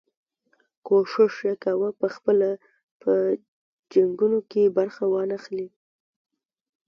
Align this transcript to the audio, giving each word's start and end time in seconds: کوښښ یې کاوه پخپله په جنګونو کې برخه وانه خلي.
کوښښ 0.85 1.35
یې 1.47 1.53
کاوه 1.63 1.89
پخپله 2.01 2.51
په 3.01 3.11
جنګونو 3.93 4.39
کې 4.51 4.73
برخه 4.77 5.03
وانه 5.13 5.37
خلي. 5.43 5.67